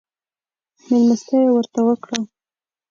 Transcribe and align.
مېلمستيا 0.89 1.39
يې 1.45 1.51
ورته 1.53 1.79
وکړه. 1.87 2.17